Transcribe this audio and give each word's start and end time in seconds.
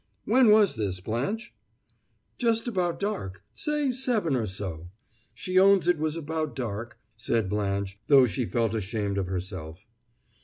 "When 0.25 0.49
was 0.49 0.77
this, 0.77 0.99
Blanche?" 0.99 1.53
"Just 2.39 2.67
about 2.67 2.99
dark 2.99 3.43
say 3.53 3.91
seven 3.91 4.35
or 4.35 4.47
so. 4.47 4.89
She 5.35 5.59
owns 5.59 5.87
it 5.87 5.99
was 5.99 6.17
about 6.17 6.55
dark," 6.55 6.97
said 7.15 7.47
Blanche, 7.47 7.99
though 8.07 8.25
she 8.25 8.45
felt 8.45 8.73
ashamed 8.73 9.19
of 9.19 9.27
herself. 9.27 9.85